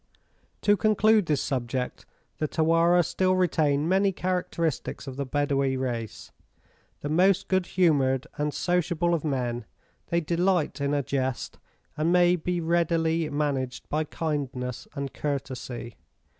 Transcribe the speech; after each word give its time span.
To 0.61 0.75
conclude 0.75 1.27
this 1.27 1.43
subject, 1.43 2.07
the 2.39 2.47
Tawarah 2.47 3.03
still 3.05 3.35
retain 3.35 3.87
many 3.87 4.11
characteristics 4.11 5.05
of 5.05 5.15
the 5.15 5.27
Badawi 5.27 5.77
race. 5.77 6.31
The 7.01 7.09
most 7.09 7.47
good 7.47 7.67
humoured 7.67 8.25
and 8.35 8.51
sociable 8.51 9.13
of 9.13 9.23
men, 9.23 9.63
they 10.07 10.19
delight 10.19 10.81
in 10.81 10.95
a 10.95 11.03
jest, 11.03 11.59
and 11.95 12.11
may 12.11 12.35
readily 12.35 13.25
be 13.25 13.29
managed 13.29 13.87
by 13.89 14.05
kindness 14.05 14.87
and 14.95 15.13
courtesy. 15.13 15.97